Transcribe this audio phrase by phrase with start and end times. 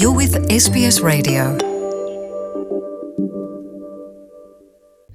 [0.00, 1.58] You're with SBS Radio.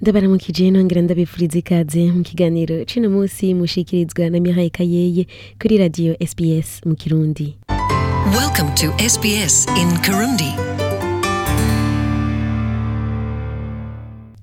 [0.01, 5.27] ndabaramukije nongera ndabifuriza ikaze mu kiganiro cino munsi mushikirizwa na Mihaye Kayeye
[5.61, 7.57] kuri radio SBS mu Kirundi
[8.37, 10.80] Welcome to SBS in Kirundi.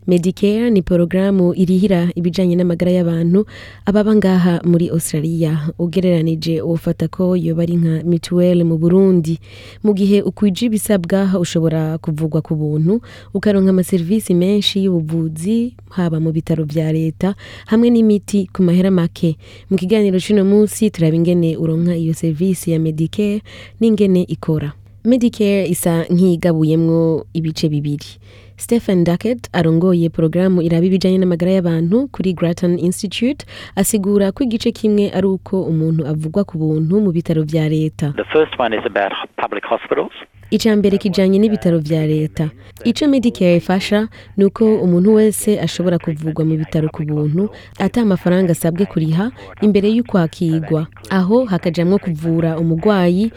[0.08, 3.44] Medicare ni porogaramu irihira ibijanye n'amagara y'abantu
[3.84, 5.68] ababa ngaha muri Australia.
[5.78, 9.38] Ugereranije ufata ko yoba ari nka mituweli mu Burundi.
[9.84, 13.00] Mu gihe ukwije ibisabwa ushobora kuvugwa ku buntu
[13.36, 17.34] ukaronka amaserivisi menshi y'ubuvuzi haba mu bitaro vya leta
[17.68, 19.36] hamwe n'imiti ku mahera make.
[19.68, 23.42] Mu kiganiro c'uno munsi turaba ingene uronka iyo serivisi ya Medicare
[23.80, 24.72] n'ingene ikora.
[25.04, 28.16] Medicare isa nk'igabuyemwo ibice bibiri.
[28.58, 35.10] Stephen Duckett arongoye porogaramu iraba ibijanye n'amagara y'abantu kuri Grattan Institute asigura ko igice kimwe
[35.14, 38.12] ari uko umuntu avugwa ku buntu mu bitaro vya leta.
[38.16, 40.12] The first one is about ho- public hospitals.
[40.50, 42.50] ica mbere kijanye n'ibitaro vya leta.
[42.84, 48.52] Ico Medicare ifasha ni uko umuntu wese ashobora kuvugwa mu bitaro ku buntu ata amafaranga
[48.52, 49.30] asabwe kuriha
[49.62, 53.30] imbere y'ukwakirwa aho hakajamwo kuvura umugwayi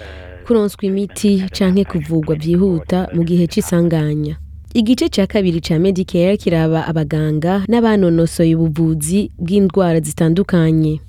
[0.47, 4.35] kuronswa imiti canke kuvugwa vyihuta mu gihe c'isanganya.
[4.73, 11.00] Igice ca kabiri ca Medicare kiraba abaganga n'abanonosoye ubuvuzi bw'indwara zitandukanye.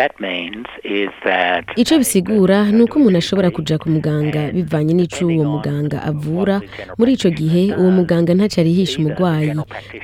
[0.00, 4.94] What that means is that ico bisigura ni uko umuntu ashobora kuja ku muganga bivanye
[4.94, 6.60] n'ico uwo muganga avura.
[6.98, 9.52] muri ico gihe uwo muganga ntaco arihisha umugwayi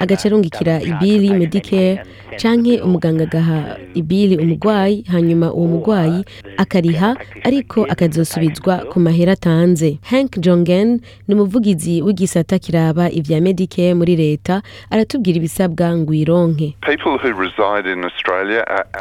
[0.00, 2.04] agaca arungikira ibili medicare
[2.36, 6.24] canke umuganga agaha ibili umugwayi hanyuma uwo mugwayi
[6.56, 9.98] akariha ariko akazosubizwa ku mahera atanze.
[10.02, 16.76] Hank jongen ni umuvugizi w'igisata kiraba ivya medicare muri leta aratubwira ibisabwa ngo uyironke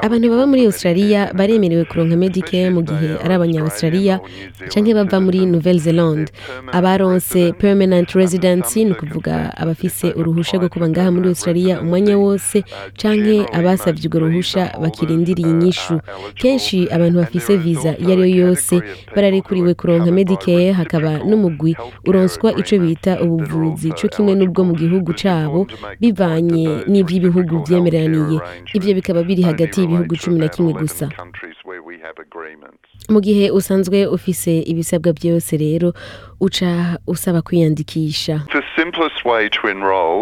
[0.01, 4.19] abantu baba muri australia baremerewe kuronka medicare mu gihe ari abanya-australia
[4.69, 6.30] canke bava muri nouvelle zelande
[6.72, 12.61] abaronse permanent residency ni ukuvuga abafise uruhusha rwo kuba ngaha muri australia umwanya wose
[13.02, 16.00] canke abasavye urwo ruhusha bakirindiriye inyishu.
[16.35, 18.81] Kenshi abantu bafise visa iyo ari yo yose
[19.16, 21.75] bararekuriwe kuronka medicare hakaba n'umugwi
[22.06, 25.66] uronswa ico bita ubuvuzi co kimwe n'ubwo mu gihugu cabo
[26.02, 28.38] bivanye n'ivy'ibihugu vyemeraniye.
[28.78, 31.09] Ivyo bikaba biri hagati y'ibihugu cumi na kimwe gusa
[32.06, 32.86] have agreements.
[33.09, 35.94] mu gihe usanzwe ufise ibisabwa byose rero
[36.40, 38.41] uca usaba kwiyandikisha.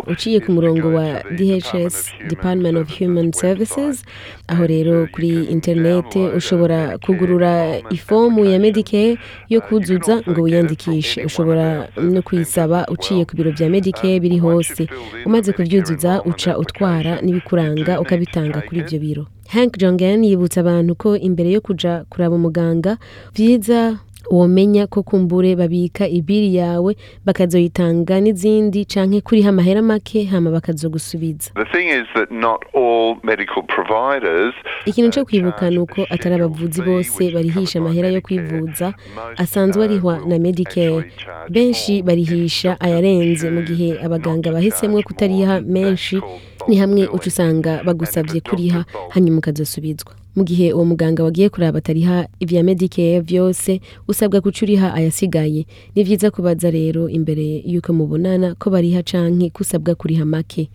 [0.08, 4.04] Uciye ku murongo wa DHS Department of Human Services
[4.48, 9.18] aho rero kuri interinete ushobora kugurura ifomu ya Medicare
[9.50, 14.88] yo kuzuza ngo wiyandikishe ushobora no kuyisaba uciye ku biro vya Medicare biri hose.
[15.26, 19.28] umaze kuvyuzuza uca utwara n'ibikuranga ukabitanga kuri ivyo biro.
[19.50, 22.98] Hank Jongen yibutsa abantu ko imbere yo kuja kuraba umuganga
[23.36, 23.98] vyiza
[24.32, 26.96] womenya ko kumbure babika ibiri yawe
[27.26, 33.64] bakazoyitanga n'izindi canke kuriha amahera make hama bakazogusubiza The thing is that not all medical
[33.64, 34.54] providers
[34.86, 38.94] ikintu co kwibuka ni uko atari abavuzi bose barihisha amahera yo kwivuza.
[39.38, 41.12] Asanzwe arihwa na medicare.
[41.50, 43.50] benshi barihisha ayarenze.
[43.52, 46.22] Mu gihe abaganga bahisemwo kutariha menshi
[46.68, 50.12] ni hamwe uca usanga bagusavye kuriha hanyuma ukazosubizwa.
[50.36, 55.66] Mu gihe uwo muganga wagiye kuraba atariha ivya medicare vyose usabwa guca uriha ayasigaye.
[55.96, 60.70] Ni vyiza kubaza rero imbere yuko mubonana ko bariha canke kusabwa kuriha make.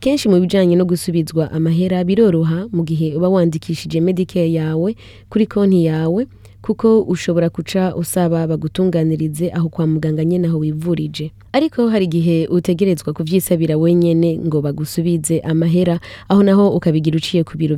[0.00, 4.96] Kenshi mu bijanye no gusubizwa amahera biroroha mu gihe uba wandikishije medicare yawe
[5.30, 6.26] kuri konti yawe
[6.64, 11.30] kuko ushobora kuca usaba bagutunganirize aho kwa muganga nyene aho wivurije.
[11.52, 17.76] Ariko hari igihe utegerezwa kuvyisabira wenyene ngo bagusubize amahera aho naho ukabigira uciye ku biro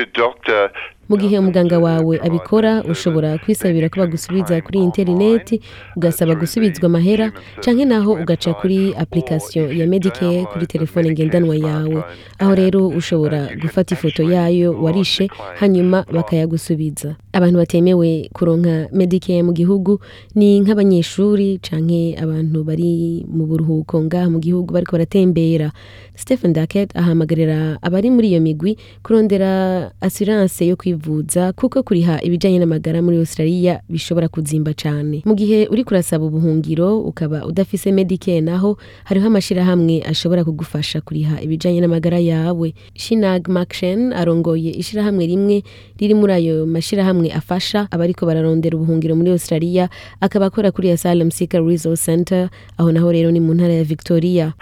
[0.00, 0.70] your doctor
[1.08, 5.60] mu gihe umuganga wawe abikora ushobora kwisabira ko bagusubiza kuri interineti
[5.96, 11.98] ugasaba gusubizwa amahera canke naho ugaca kuri application ya medicare kuri telefone ngendanwa yawe.
[12.38, 15.26] Aho rero ushobora gufata ifoto yayo warishe
[15.58, 20.00] hanyuma bakayagusubiza abantu batemewe kuronka medicare mu gihugu
[20.34, 25.70] ni nk'abanyeshuri canke abantu bari mu buruhuko ngaha mu gihugu bariko baratembera.
[26.16, 33.02] Stephen dacket ahamagarira abari muri iyo migwi kurondera assurance yo kwivuza kuko kuriha ibijanye n'amagara
[33.02, 35.22] muri australia bishobora kuzimba cane.
[35.24, 41.80] Mu gihe uri kurasaba ubuhungiro ukaba udafise medicare naho hariho amashirahamwe ashobora kugufasha kuriha ibijanye
[41.80, 42.74] n'amagara yawe.
[42.94, 45.56] Shinag makshen arongoye ishirahamwe rimwe
[45.98, 49.88] riri muri ayo mashirahamwe amashirahamwe afasha abariko bararondera ubuhungiro muri australia
[50.20, 54.52] akaba akora kuri asylum seeker resource center aho naho rero ni mu ntara ya victoria.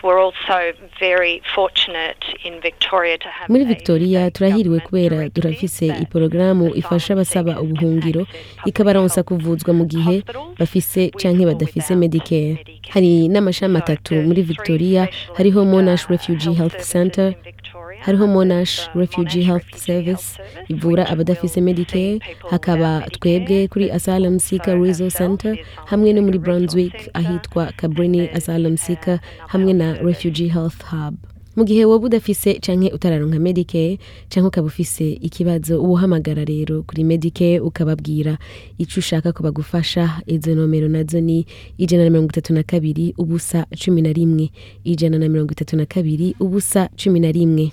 [3.49, 8.26] Muri victoria turahiriwe kubera turafise iporogaramu ifasha abasaba ubuhungiro
[8.66, 10.22] ikabaronsa kuvuzwa mu gihe
[10.58, 12.58] bafise canke badafise medicare.
[12.90, 15.08] Hari n'amashami atatu muri victoria.
[15.37, 17.34] hariho monash refugee health center.
[18.00, 20.38] Hariho monash refugee health service.
[20.69, 22.20] Ivura abadafise medicare.
[22.50, 29.20] hakaba twebwe kuri asylum seeker resource center hamwe no muri brunswick ahitwa cabrini asylum seeker
[29.47, 31.15] hamwe na refugee health hub.
[31.58, 33.99] Mu gihe woba udafise canke utararonka medicare
[34.31, 38.38] canke ukaba ufise ikibazo uhamagara rero kuri medicare ukababwira
[38.78, 41.46] ico ushaka ko bagufasha izo nomero na zo ni
[41.78, 44.50] ijana na mirongo itatu na kabiri ubusa cumi na rimwe.
[44.84, 47.70] Ijana na mirongo itatu na kabiri ubusa cumi na rimwe.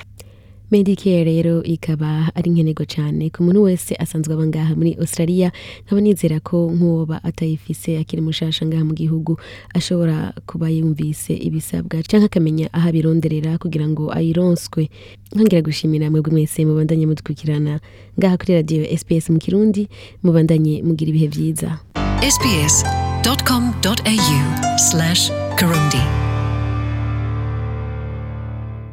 [0.71, 5.51] Medicare rero ikaba ari nkenerwa cyane ku muntu wese asanzwe aba ngaha muri australia
[5.85, 9.37] nkaba nizera ko nk'uwoba atayifise akiri mushasha ngaha mu gihugu
[9.77, 14.89] ashobora kuba yumvise ibisabwa cyangwa akamenya aho abironderera kugira ngo ayironswe
[15.35, 17.79] nkongera gushimira mwebwe mwese mubandanye mudukurikirana.
[18.19, 19.87] Ngaha kuri radiyo sps mu kirundi
[20.23, 21.69] mubandanye mugira ibihe byiza
[25.59, 26.24] Kurundi.